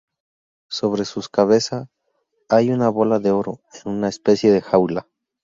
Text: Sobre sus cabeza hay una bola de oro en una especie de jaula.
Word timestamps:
Sobre 0.67 1.05
sus 1.05 1.29
cabeza 1.29 1.91
hay 2.49 2.71
una 2.71 2.89
bola 2.89 3.19
de 3.19 3.29
oro 3.29 3.61
en 3.85 3.91
una 3.91 4.09
especie 4.09 4.49
de 4.51 4.59
jaula. 4.59 5.07